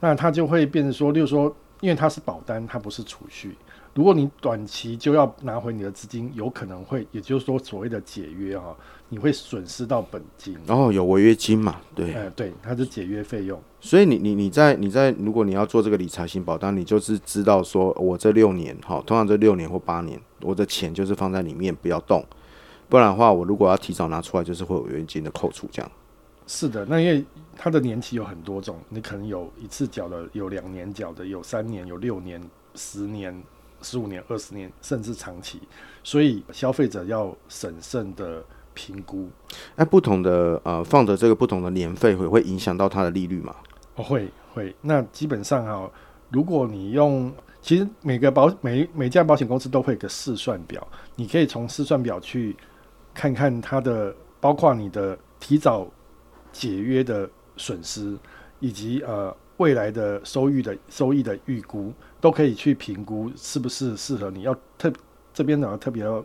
[0.00, 3.56] 那它就会变成说，例如说，因为它是保单，它不是储蓄。
[3.94, 8.76] 如果你短期就要拿回你的资金，有可能会，也就是说所谓的解约哈，
[9.08, 10.56] 你会损失到本金。
[10.66, 11.80] 然后有违约金嘛？
[11.94, 13.56] 对，呃，对，它是解约费用。
[13.80, 22.24] 所以你你你在你在如果你要做这个理财型保单，你就是知道说我这六年哈，通常这六年或八年，我的钱就是放在里面不要动，
[22.88, 25.88] 不然的话，我如果要提早拿出来，就是会有违约金的扣除这样。
[26.48, 27.24] 是的，那因为
[27.56, 32.42] 它的年期有很多种，你可能有一次缴的，有两年缴的，有三年，有六年、
[32.74, 33.40] 十年。
[33.84, 35.60] 十五年、二十年，甚至长期，
[36.02, 38.42] 所以消费者要审慎的
[38.72, 39.28] 评估。
[39.76, 43.54] 那不同的呃，放的这个不同的年费会会影响到它的利率吗？
[43.96, 44.74] 哦，会会。
[44.80, 45.90] 那基本上哈，
[46.30, 52.56] 如果你用，其实每个保每每家保险公司都会有个试算表，你可以从试算表去
[53.12, 55.86] 看看它的，包括你的提早
[56.50, 58.16] 解约的损失，
[58.58, 59.36] 以及呃。
[59.58, 64.42] 未来的收益的收益的预估都可以去评估是不是适合你。
[64.42, 64.92] 要特
[65.32, 66.24] 这边呢特别要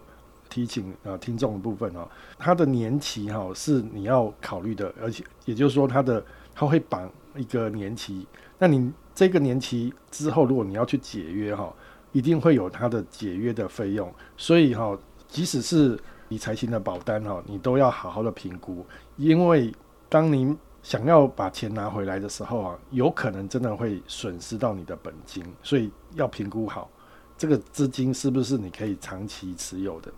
[0.50, 2.08] 提醒啊听众的部分哦，
[2.40, 6.24] 它的年期哈是你要考虑的，而且也就是说它的
[6.56, 8.26] 它会绑一个年期，
[8.58, 11.72] 那你这个年期之后如果你要去解约哈，
[12.12, 18.84] 一定会有它的解约的费用，所以哈即使是理财型的保单哈，你都要好好的评估，
[19.18, 19.72] 因为
[20.10, 20.58] 当您。
[20.90, 26.90] 想要把钱拿回来的时候啊，有可能真的会损失到你的本金，所以要评估好
[27.38, 30.12] 这个资金是不是你可以长期持有的。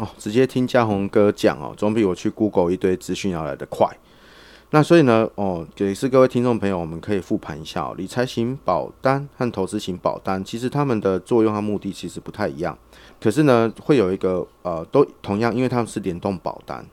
[0.00, 3.88] 哦，直接听嘉宏哥讲哦，总比我去 Google 一堆资讯要来的快。
[4.68, 12.78] 那所以呢，哦，也是各位听众朋友，我们可以复盘一下哦，理财型保单和投资型保单，其实他们的作用和目的其实不太一样，
[13.18, 16.84] 可是呢，会有一个呃，都同样，因为他们是联动保单。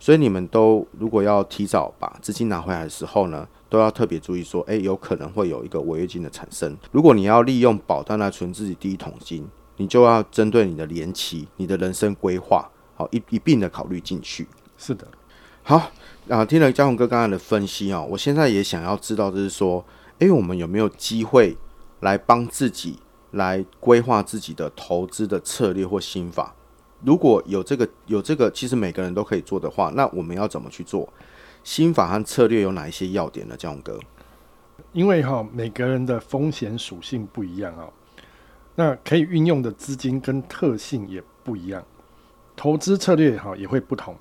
[0.00, 6.76] 所以你们都如果要提早把资金拿回来的时候呢，都要特别注意说，诶，有可能会有一个违约金的产生。
[6.92, 14.46] 如果你要利用保单来存自己第一桶金，你就要针对你的年期、你的人生规划，好一一并的考虑进去。
[14.76, 15.06] 是的，
[15.62, 15.90] 好
[16.28, 19.84] 啊，听了嘉宏哥刚才的分析啊，我现在也想要知道，就是说，
[20.20, 21.56] 诶，我们有没有机会
[22.00, 23.00] 来帮自己
[23.32, 26.54] 来规划自己的投资的策略或心法？
[27.04, 31.08] 如果有这个有这个，其实每个人都可以做的话，那我们要怎么去做？
[31.64, 33.54] 心法和策略有哪一些要点呢？
[33.56, 33.98] 江宏哥，
[34.92, 37.88] 因为哈每个人的风险属性不一样啊，
[38.74, 41.84] 那可以运用的资金跟特性也不一样，
[42.56, 44.16] 投资策略哈也会不同。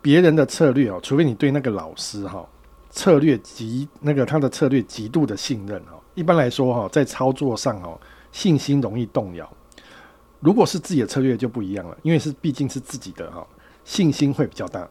[0.00, 2.46] 别人的策略哦，除非你对那个老师哈
[2.90, 7.98] 策略极那个他的策略极度的信任哈，一般来说哈在操作上哈
[8.30, 9.50] 信心容易动摇。
[10.44, 13.46] 如果是自己的策略就不一样了，因为是毕竟是自己的哈，
[13.82, 14.86] 信心会比较大。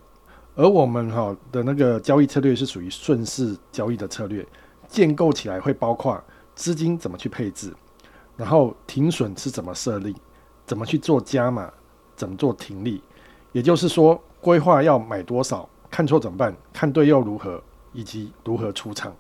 [0.56, 4.44] 而我们哈的那个交易策略是属于顺势交易的策略，
[4.88, 6.20] 建构起来会包括
[6.56, 7.72] 资金怎么去配置，
[8.36, 10.16] 然后停损是怎么设立，
[10.66, 11.72] 怎么去做加码，
[12.16, 13.00] 怎么做停利，
[13.52, 17.62] 也就是说规划要买多少，看错怎么办，看对又如何，
[17.92, 19.16] 以及如何出场。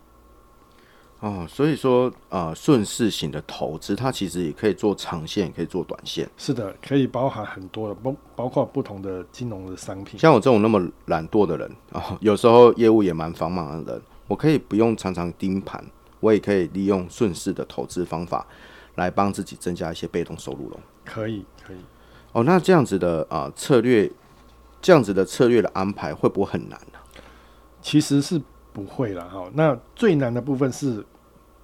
[1.23, 6.29] 哦，所以说啊，呃、顺势型的投资，它其实也可以做长线，也可以做短线。
[6.35, 10.19] 是的，可以包含很多的，包包括不同的金融的商品。
[10.19, 15.81] 像我这种那么懒惰的人啊、哦，有时候业务也蛮繁忙的人，我可以不用常常盯盘，
[16.19, 18.45] 我也可以利用顺势的投资方法
[18.95, 20.79] 来帮自己增加一些被动收入咯。
[21.05, 21.77] 可以，可以。
[22.33, 24.11] 哦，那这样子的啊、呃、策略，
[24.81, 27.07] 这样子的策略的安排会不会很难呢、啊？
[27.81, 28.41] 其实是
[28.73, 29.23] 不会啦。
[29.31, 29.49] 哈。
[29.53, 31.01] 那最难的部分是。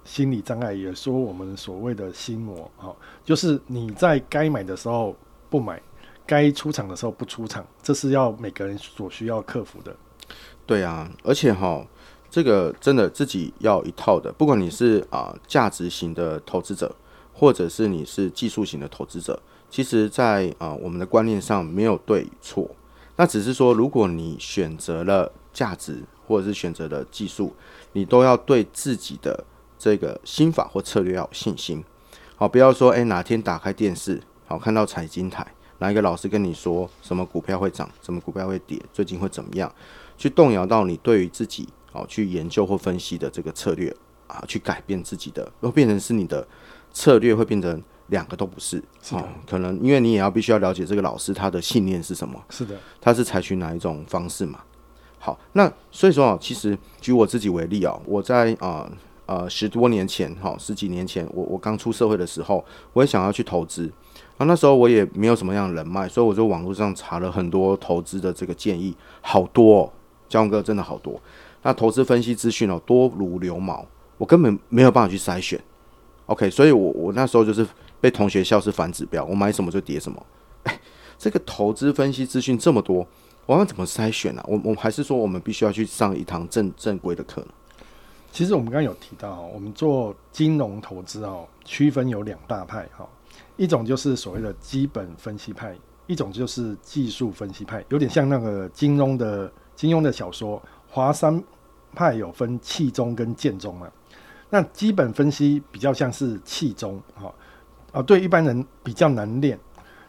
[0.04, 5.14] 心理障碍也说我们所谓的心魔，哈，就是你在该买的时候
[5.48, 5.80] 不买，
[6.26, 9.94] 该出场的时候不出场，这是要每个人所需要克服的。
[10.66, 11.86] 对啊，而且哈，
[12.30, 16.94] 这个真的自己要一套的，不管你是啊价值型的投资者，
[17.34, 22.68] 或者是你是技术型的投资者，其实在啊我们的观念上没有对与错，
[23.16, 27.54] 那只是说如果你选择了价值，或者是选择了技术，
[27.92, 29.44] 你都要对自己的。
[29.80, 31.82] 这个心法或策略要有信心，
[32.36, 35.46] 好，不要说哎，哪天打开电视，好，看到财经台，
[35.78, 39.74] 哪一个老师跟你说什么股票会涨，什么股票会跌，最近会怎么样，
[40.18, 43.90] 去动摇到你对于自己好去研究或分析的这个策略
[44.26, 46.46] 啊，去改变自己的，会变成是你的
[46.92, 54.60] 策略会变成两个都不是，是的，可能因为你也要必须要了解这个老师他的信念是什么，是的，他是采取哪一种方式嘛？
[55.18, 58.84] 好，那所以说啊，其实举我自己为例啊，我在啊。
[58.84, 58.92] 呃，
[59.30, 63.88] 呃十多年前，哈，十几年前，我我刚出社会的时候，我也想要去投资，
[64.36, 69.92] 啊，那时候我也没有什么样的人脉，所以我就网络上查了很多投资的这个建议，好多哦，
[70.28, 71.20] 江哥真的好多，
[71.62, 73.86] 那投资分析资讯哦，多如牛毛，
[74.18, 75.60] 我根本没有办法去筛选
[76.26, 77.64] ，OK，所以我我那时候就是
[78.00, 80.20] 被同学笑是反指标，我买什么就跌什么，
[80.64, 80.76] 哎，
[81.16, 83.06] 这个投资分析资讯这么多，
[83.46, 84.40] 我要怎么筛选呢？
[84.40, 84.46] 啊？
[84.48, 87.46] 我我还是说我们必须要去上一堂正正规的课？
[88.32, 93.08] 其实我们刚刚有提到，我们做金融投资哦，区分有两大派哈，
[93.56, 101.42] 一种就是所谓的基本分析派，一种就是技术分析派，有点像那个金庸的金庸的小说，华山
[101.92, 103.90] 派有分气宗跟剑宗嘛。
[104.48, 107.34] 那基本分析比较像是气宗哈，
[107.92, 109.58] 啊，对一般人比较难练，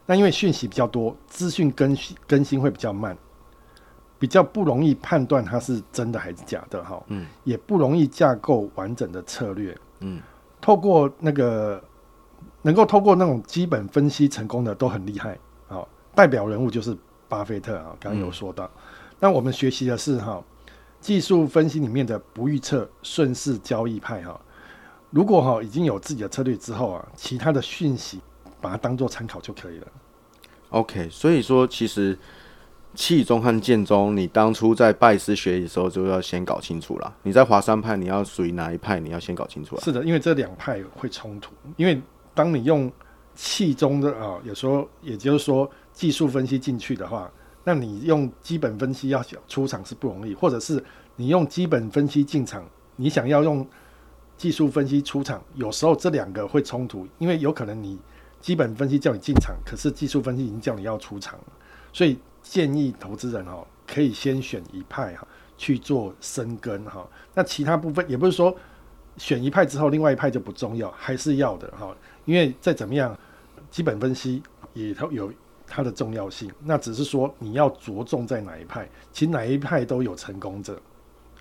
[0.06, 3.18] 那因为讯息比较多，资讯更新更新会比较慢。
[4.22, 10.22] 比较不容易判断它是真的还是假的哈，嗯，也不容易架构完整的策略，嗯，
[10.62, 11.84] 透过那个
[12.62, 15.36] 能够透过那种基本分析成功的都很厉害，
[15.68, 16.96] 好，代表人物就是
[17.28, 18.70] 巴菲特啊，刚刚有说到，
[19.20, 20.40] 那、嗯、我们学习的是哈
[21.00, 24.40] 技术分析里面的不预测顺势交易派哈，
[25.10, 28.22] 如果哈已经有自己的策略之后啊，其他的讯息
[28.62, 29.88] 把它当做参考就可以了。
[30.70, 32.16] OK，所以说其实。
[32.94, 37.16] 气宗和剑宗，你当初在拜师学习的时候就要先搞清楚了。
[37.24, 39.00] 你在华山派，你要属于哪一派？
[39.00, 39.82] 你要先搞清楚了。
[39.82, 41.54] 是的，因为这两派会冲突。
[41.78, 42.02] 因为
[42.34, 42.92] 当你用
[43.34, 47.32] 气宗的啊，有时候也就是说技术分析进去的话，
[47.64, 50.84] 那你用基本分析要想出场是不容易，或者是
[51.16, 52.64] 你用基本分析进场，
[52.98, 53.66] 你想要用
[54.36, 57.98] 技术分析出场，有时候这两个会冲突，因为有可能你
[58.42, 61.46] 基本分析叫你进场，可是技术分析已经叫你要出场了，
[61.94, 62.20] 所以。
[62.42, 65.28] 建议投资人哈，可以先选一派哈
[65.58, 67.08] 去做深耕哈。
[67.34, 68.56] 那其他部分也不是说
[69.18, 71.96] 选一派之后，另外一派就不重要，还是要的哈。
[72.26, 73.18] 因为再怎么样，
[73.70, 74.42] 基本分析
[74.74, 75.32] 也都有
[75.68, 76.52] 它的重要性。
[76.64, 80.80] 那只是说你要着重在哪一派，其实哪一派都有成功者。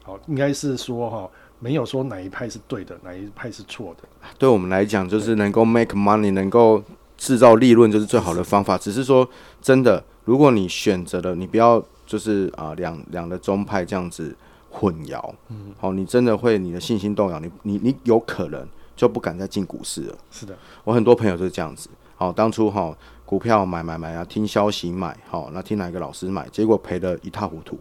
[0.02, 4.08] 好，应该是说哈，没有说哪一派是对的，哪一派是错的。
[4.38, 6.82] 对我们来讲，就是能够 make money，能够
[7.20, 8.76] 制造利润，就是最好的方法。
[8.76, 9.28] 只是说
[9.62, 10.02] 真的。
[10.26, 14.36] 如果你选择了，你不要就是啊两两的宗派这样子
[14.70, 20.16] 混淆，嗯，好，你真的会你的信心动摇，你你你有可能就不敢再进股市了。
[20.30, 27.76] 是的，我很多朋友就是这样子，好，当初哈股票买买买啊，听消息买，好，那听哪个老师买，结果赔得一塌糊涂，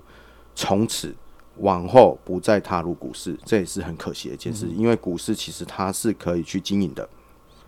[0.56, 1.14] 从此
[1.58, 4.66] 往后不再踏入股市，这也是很可惜的一件事。
[4.66, 7.08] 嗯、因为股市其实它是可以去经营的。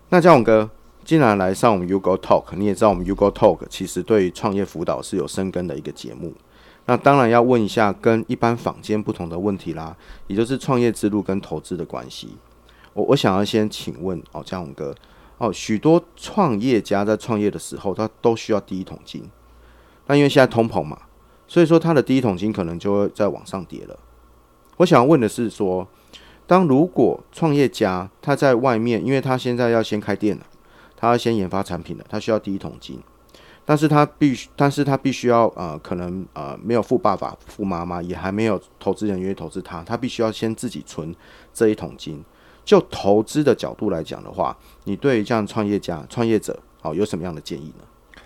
[0.09, 0.67] 那嘉勇哥，
[1.03, 6.33] 既然来上我们 U Go Talk，你也知道我们 U Go Talk 其实对于创业辅导是有深耕的一个节目。
[6.85, 9.95] 那当然要问一下跟一般坊间不同的问题啦，
[10.27, 12.37] 也就是创业之路跟投资的关系。
[12.93, 14.93] 我我想要先请问哦，嘉宏哥
[15.37, 19.23] 哦，许多创业家在创业的时候，他都需要第一桶金。
[20.07, 20.97] 那因为现在通膨嘛，
[21.47, 23.97] 所以说他的第一桶金可能就会再往上叠了。
[24.77, 25.87] 我想要问的是说，
[26.47, 30.45] 当如果创业家他在外面，因为他现在要先开店了，
[31.01, 33.01] 他要先研发产品了，他需要第一桶金。
[33.65, 41.15] 但是他必须，但是他必须要呃，可能呃没有富爸爸、富妈妈，也还没有投资人愿意投资他，他必须要先自己存
[41.51, 42.23] 这一桶金。
[42.63, 48.21] 就投资的角度来讲的话，你对于这样创业家、创业者，好、哦、有什么样的建议呢？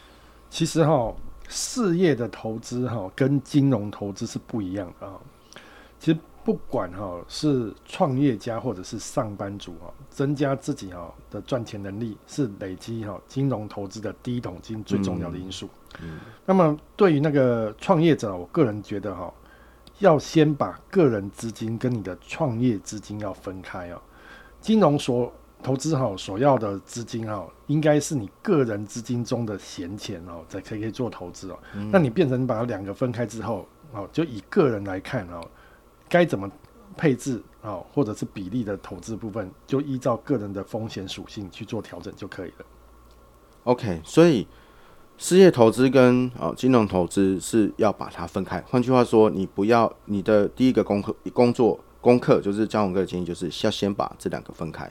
[0.49, 1.15] 其实哈，
[1.47, 5.13] 事业的投资哈跟金融投资是不一样的啊。
[5.97, 6.19] 其实。
[6.45, 15.67] 不管哈是创业家或者是上班族哈，增加自己哈的赚钱能力是累积哈金融投资的第一桶金最重要的因素。
[16.03, 19.33] 嗯，那么对于那个创业者，我个人觉得哈，
[19.97, 23.99] 要先把个人资金跟你的创业资金要分开哦。
[24.61, 31.57] 金融所投资哈所要的资金哈，应该是你个人资金中的闲钱哦，才可以做投资哦。
[31.91, 35.41] 那你变成把两个分开之后，哦，就以个人来看哦。
[36.07, 36.49] 该怎么
[36.95, 42.65] 配置啊，或者是比例的投资部分，就依照个人的风险属性去做调整就可以了。
[43.63, 44.47] OK，所以
[45.17, 48.61] 事业投资跟啊金融投资是要把它分开。
[48.67, 54.89] 换句话说，你不要你的第一个功课工作功课就是嘉荣哥的建议，就是要先把这两个分开。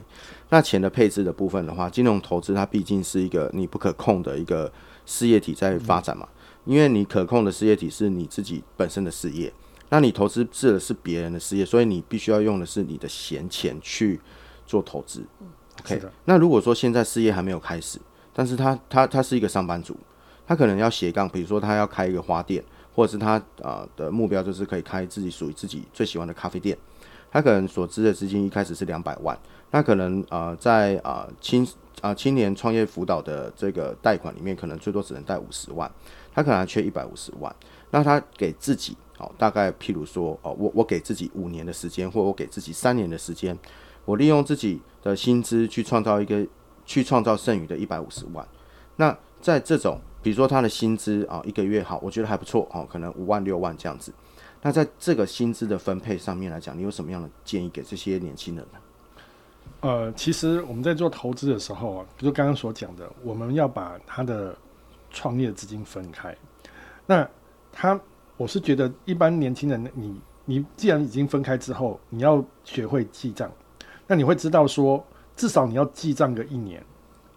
[0.49, 4.71] 那钱的配置的部分的话，金融投资它毕竟是一个你不可控的一个
[5.05, 6.27] 事业体在发展嘛，
[6.65, 9.53] 因为你可控的事业体是你自己本身的事业。
[9.89, 14.19] 那你投资是的是别人的事业，所以你必须要用的是你的闲钱去
[14.65, 15.23] 做投资。
[15.81, 17.99] OK，那如果说现在事业还没有开始，
[18.33, 19.95] 但是他他他是一个上班族，
[20.47, 22.63] 他可能要斜杠，比如说他要开一个花店，
[22.95, 26.77] 或者是他啊、呃、的目标就是可以开自己属于自己最喜欢的咖啡店，
[27.31, 29.37] 他可能所支的资金一开始是两百万，
[29.71, 31.63] 那可能啊、呃、在啊、呃、青
[32.01, 35.91] 啊、呃、青年创业辅导的这个贷款里面，可能最多只能贷五十万，
[36.33, 37.53] 他可能还缺一百五十万，
[37.95, 38.97] 那他给自己。
[39.17, 43.57] 哦，大概譬如说，哦，我我给自己五年的时间，或我给自己三年的时间，
[44.03, 46.45] 我利用自己的薪资去创造一个，
[46.85, 48.45] 去创造剩余的一百五十万。
[48.97, 54.11] 那在这种，比如说他的薪资啊，一个月好，我觉得还不错哦，可能五万六万这样子。
[54.61, 58.79] 那在这个薪资的分配上面来讲，你有什么样的建议给这些年轻人呢？
[59.79, 64.53] 呃，其实我们在做投资的时候啊，比如刚刚所讲的，我们要把他的
[65.09, 66.35] 创业资金分开。
[67.05, 67.25] 那
[67.75, 67.99] 他。
[68.37, 73.49] 我是觉得，一般年轻人，你你既然已经分开之后，你要学会记账，
[74.05, 75.01] 那你会知道说，
[75.37, 76.83] 至少你要记账个一年，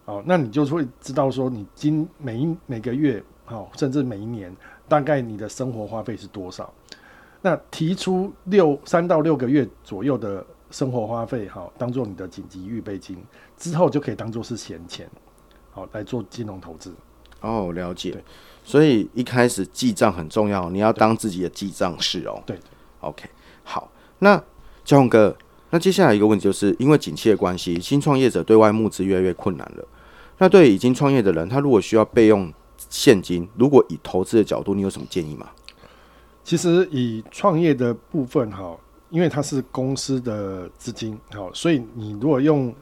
[0.03, 4.53] 哦，那你就会知道说，你今每一每个月，好，甚至每一年，
[4.89, 6.69] 大概你的生活花费是多少？
[7.41, 13.17] 那提出六三到六个月左右的生活花费，哈，当做你的紧急预备金，
[13.55, 15.09] 之后就可以当做是闲钱，
[15.71, 16.93] 好，来做金融投资。
[17.41, 18.23] 哦，了解。
[18.63, 22.41] 所以一开始记账很重要，你要当自己的记账师哦。
[22.45, 22.57] 对
[22.99, 23.27] ，OK，
[23.63, 23.91] 好。
[24.19, 24.41] 那
[24.83, 25.35] 嘉宏哥，
[25.71, 29.87] 那接下来一个问题就是，因为景气的关系，新创业者对外募资越来越困难了。
[30.37, 32.53] 那对已经创业的人，他如果需要备用
[32.89, 35.49] 现金，如果以投资的角度，你有什么建议吗？
[36.43, 38.77] 其实以创业的部分哈，
[39.09, 42.73] 因为它是公司的资金，好，所以你如果用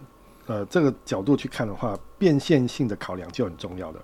[0.45, 3.99] 呃这个角度去看的话，变现性的考量就很重要的。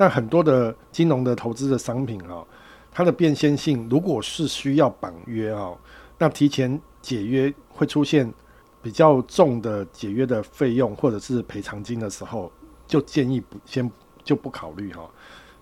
[0.00, 2.44] 那很多的金融的投资的商品啊，
[2.92, 5.72] 它的变现性，如果是需要绑约啊，
[6.16, 8.32] 那提前解约会出现
[8.80, 12.50] 比较重的解约的费用或者是赔偿金的时候，
[12.86, 13.90] 就建议不先
[14.22, 15.02] 就不考虑哈。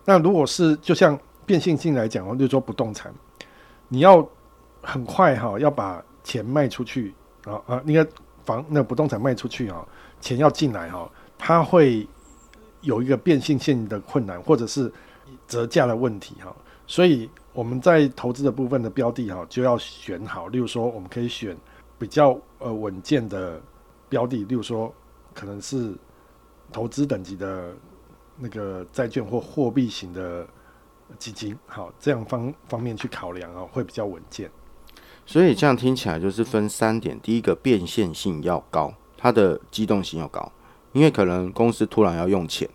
[0.05, 3.11] 那如果是就像变现性来讲，就是说不动产，
[3.89, 4.25] 你要
[4.83, 7.15] 很快哈要把钱卖出去
[7.47, 8.07] 啊啊，那个
[8.45, 9.83] 房那不动产卖出去啊，
[10.21, 12.07] 钱要进来哈，它会。
[12.87, 14.91] 有一个变现性的困难，或者是
[15.49, 16.55] 折价的问题哈，
[16.87, 20.47] 所以我们在投资的部分的标的哈，就要选好。
[20.47, 21.57] 例如说，我们可以选
[21.99, 23.61] 比较呃稳健的
[24.09, 24.95] 标的，例如说
[25.35, 25.93] 可能是
[26.71, 27.75] 投资等级的
[28.39, 30.47] 那个债券或货币型的
[31.19, 34.49] 基金，好，这样方方面去考量啊，会比较稳健。
[35.27, 40.53] 所以这样听起来就是分三点：第一个变现性要高，它的机动性要高，
[40.93, 42.69] 因为可能公司突然要用钱。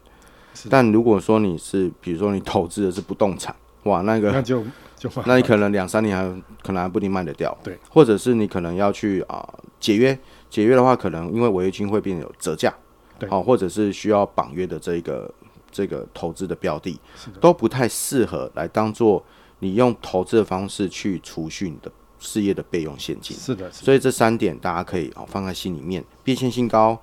[0.69, 4.63] 但如果说你是，比如说你投资的是不动产，哇，那个那就
[4.97, 6.23] 就，那你可能两三年还
[6.61, 7.55] 可能还不一定卖得掉。
[7.63, 10.17] 对，或者是你可能要去啊、呃、解约，
[10.49, 12.73] 解约的话，可能因为违约金会变得有折价，
[13.17, 15.33] 对，好、哦，或者是需要绑约的这个
[15.71, 16.99] 这个投资的标的，
[17.39, 19.23] 都不太适合来当做
[19.59, 23.35] 你用投资的方式去储蓄你的事业的备用现金。
[23.35, 26.95] 是的，是的，所以这三点大家可以哦放在心里面，变现性高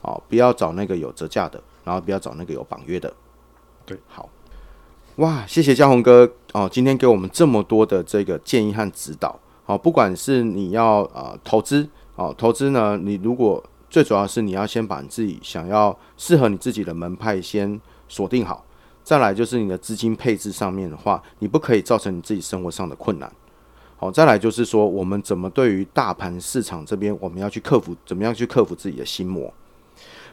[0.00, 3.12] 哦，不要找那个有折价的，然后不要找那个有绑约的。
[3.84, 4.28] 对，好。
[5.16, 9.38] 哇，谢谢嘉宏哥哦，今天给我们这么多的这个建议和指导。
[9.64, 17.78] 好、哦，不管是你要呃投资哦，投资呢，你如果最主要是你要先把你自己想要适合你自己的门派先
[18.08, 18.64] 锁定好，
[19.04, 23.30] 再来就是你的资金配置上面的话，你不可以造成你自己生活上的困难。
[23.98, 29.52] 好、哦，再来就是说，我们怎么对于大盘市场这边，我们要去克服，怎么样去克服自己的心魔。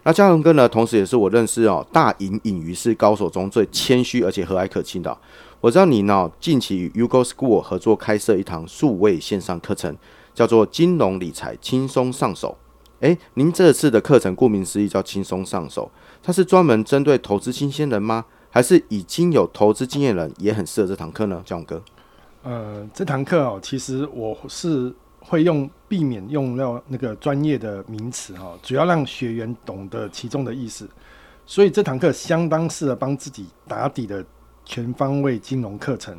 [0.03, 5.15] 那嘉宏哥呢，同时也是我认识哦大隐隐于市高手中最谦虚而且和蔼可亲的。
[5.61, 9.95] 我知道你呢近期与 U Go School 合作开设一堂数位线上课程，
[10.33, 12.57] 叫做金融理财轻松上手。
[13.01, 15.91] 诶，您这次的课程顾名思义叫轻松上手，
[16.23, 18.25] 它是专门针对投资新鲜人吗？
[18.49, 21.41] 还是已经有投资经验人也很适合这堂课呢？
[21.45, 21.81] 嘉宏哥，
[22.43, 24.93] 呃，这堂课哦，其实我是。
[25.29, 30.89] 会用避免用到那个专业的名词哈，主要让学员懂得其中的意思。
[31.45, 34.25] 所以这堂课相当适合帮自己打底的
[34.65, 36.17] 全方位金融课程，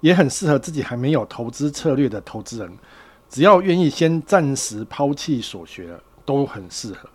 [0.00, 2.72] 也很适合自己还没有投资策略的投资人。
[3.28, 7.10] 只要愿意先暂时抛弃所学的，都很适合。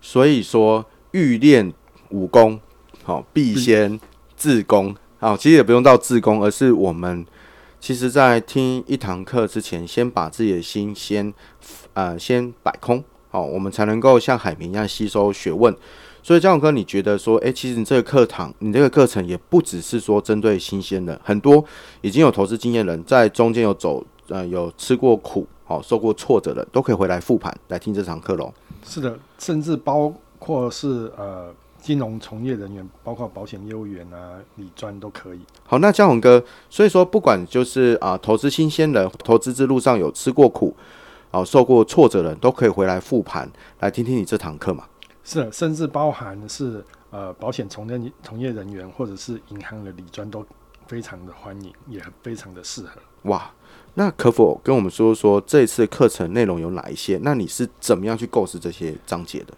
[0.00, 1.72] 所以说，欲练
[2.08, 2.58] 武功，
[3.04, 4.00] 好必先
[4.36, 4.96] 自宫。
[5.20, 7.24] 好，其实也不用到自宫，而是我们。
[7.80, 11.32] 其实，在听一堂课之前，先把自己的心先，
[11.94, 15.74] 呃，先摆空，好，我们才能够像海绵一样吸收学问。
[16.22, 21.64] 所以，嘉宏哥，你觉得说，诶，其实你这个课堂，你这个课程也不只是说针对新鲜人，很多
[22.02, 28.52] 已经有投资经验人，在中间有走，呃，有吃过苦，好，受过挫折的，都可以回来复盘来听这堂课喽。
[28.84, 31.52] 是的，甚至包括是呃。
[31.80, 35.40] 金融从业人员，包括保险业务员啊、理专都可以。
[35.64, 40.74] 好，那嘉宏哥，所以说不管就是啊，投资新鲜人，投资之路上有吃过苦，
[41.30, 43.50] 啊，受过挫折的人，都可以回来复盘，
[43.80, 44.84] 来听听你这堂课嘛。
[45.24, 50.44] 是，甚至包含是呃保险从业从业人员，或者是银行的理专，都
[50.86, 53.00] 非常的欢迎，也非常的适合。
[53.22, 53.50] 哇，
[53.94, 57.18] 那可否跟我们说说这次课程内容有哪一些？
[57.22, 59.54] 那你是怎么样去构思这些章节的？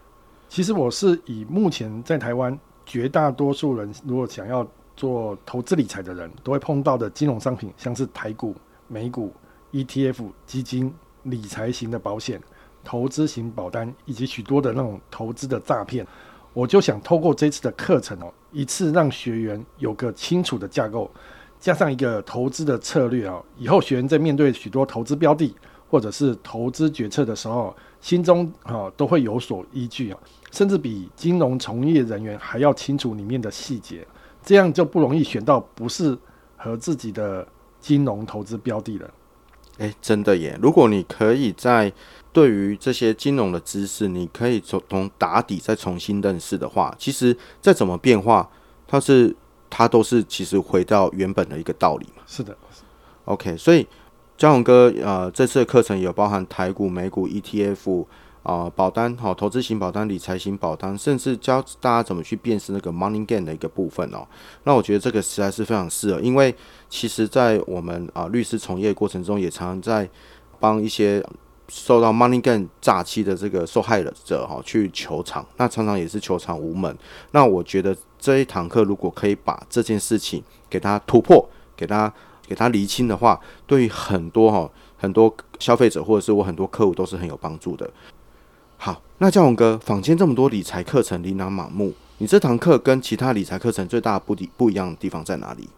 [0.52, 8.54] 其实我是以目前在台湾绝大多数人如果想要做投资理财的人都会碰到的金融商品，像是台股、
[8.86, 9.32] 美股、
[9.72, 10.92] ETF、基金、
[11.22, 12.38] 理财型的保险、
[12.84, 16.06] 投资型保单，以及许多的那种投资的诈骗，
[16.52, 21.10] 我就想透过这次的课程哦，一次让学员有个清楚的架构，
[21.58, 25.56] 加上一个投资的策略哦，以后学员在面对许多投资标的
[25.88, 30.20] 或者是投资决策的时候，心中啊都会有所依据啊。
[30.52, 34.06] 甚至比金融从业人员还要清楚里面的细节，
[34.44, 36.16] 这样就不容易选到不适
[36.56, 37.44] 合自己的
[37.80, 39.10] 金融投资标的了。
[39.78, 40.56] 诶，真的耶！
[40.60, 41.90] 如果你可以在
[42.34, 48.48] 对于这些金融的知识，你可以从从打底再重新认识的话，其实再怎么变化，
[48.86, 49.34] 它是
[49.70, 52.22] 它都是其实回到原本的一个道理嘛。
[52.26, 52.54] 是的。
[53.24, 53.88] OK，所以
[54.36, 58.04] 嘉宏哥，呃，这次的课程有包含台股、美股、ETF。
[58.42, 64.26] 啊、保单好，投资型保单、理财型保单，甚至教大家怎么去辨识那个 money gain 的一个部分哦。
[64.64, 66.54] 那我觉得这个实在是非常适合，因为
[66.88, 70.08] 其实，在我们啊、律师从业过程中，也常常在
[70.58, 71.24] 帮一些
[71.68, 76.96] 受到 money gain 诈欺的这个受害者哈、哦、去求偿，那常常也是求偿无门。
[77.30, 82.12] 那我觉得这一堂课如果可以把这件事情给他突破，给他
[82.46, 87.88] 给他厘清的话，对于很多哈、哦、很多消费者或者是我很多客户都是很有帮助的。
[88.84, 95.68] 好，那嘉宏哥，坊间这么多理财课程琳琅满目，你这堂课跟其他理财课程最大的不不一样的地方在哪里？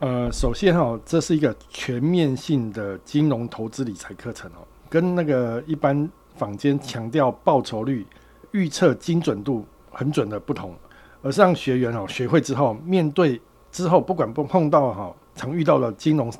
[0.00, 8.04] 呃，首先哈、哦，这是一个全面性的金融投资理财课程哦，跟那个一般坊间强调报酬率、
[8.50, 10.74] 预测精准度很准的不同，
[11.22, 16.32] 而是让学员哦学会之后，面对之后不管碰碰到哈、常遇到的金融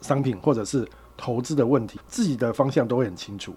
[0.00, 0.84] 商品或者是
[1.16, 3.54] 投资的问题，自己的方向都会很清楚。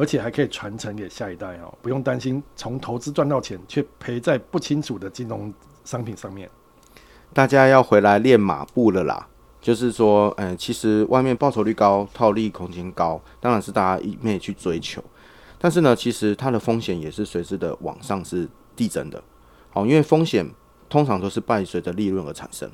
[0.00, 5.52] 而且还可以传承给下一代哦，不用担心从投资赚到钱却赔在不清楚的金融
[5.84, 6.48] 商品上面。
[7.34, 9.28] 大家要回来练马步了啦，
[9.60, 15.04] 就是说，嗯，其实外面报酬率高、套利空间高，当然是大家一面去追求。
[15.58, 19.22] 但是呢，其实它的风险也是随之的往上是递增的。
[19.68, 20.50] 好，因为风险
[20.88, 22.70] 通常都是伴随着利润而产生。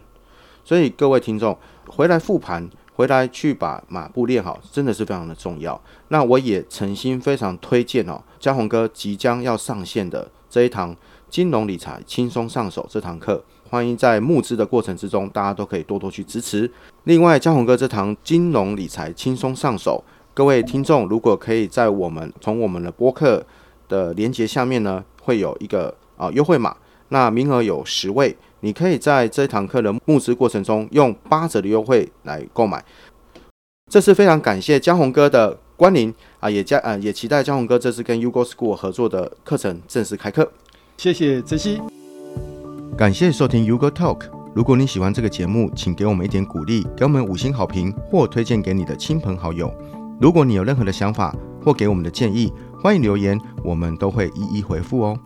[0.62, 1.58] 所以各位听众
[1.88, 5.78] 回来复盘，回来去把马步练好，真的是非常的重要。
[6.08, 10.96] 那我也诚心非常推荐哦，嘉宏哥即将要上线的这一堂
[11.28, 16.70] 金融理财轻松上手这堂课，欢迎在募资的过程之中，大家都可以多多去支持。
[17.04, 23.44] 另外，嘉宏哥这堂金融理财轻松上手，各位听众如果可以在我们从我们的播客
[23.90, 26.74] 的连接下面呢，会有一个啊优惠码，
[27.10, 32.84] 那名额有十位，你可以在这堂课的募资过程中用八折的优惠来购买。
[33.90, 40.50] 这次非常感谢江宏哥的光临啊，也加啊也期待江宏哥这次跟 U Go School 合作的课程正式开课。
[40.96, 41.80] 谢谢珍惜，
[42.96, 44.22] 感谢收听 U Go Talk。
[44.54, 49.70] 如果你喜欢这个节目，请给我们一点鼓励，给我们五星好评或推荐给你的亲朋好友。
[50.18, 52.50] 如果你有任何的想法或给我们的建议，
[52.82, 55.18] 欢迎留言，我们都会一一回复哦。